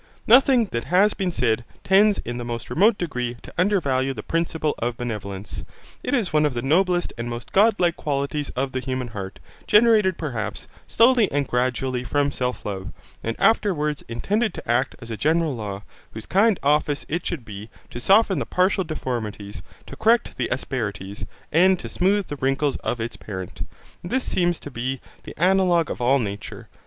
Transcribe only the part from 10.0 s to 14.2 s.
perhaps, slowly and gradually from self love, and afterwards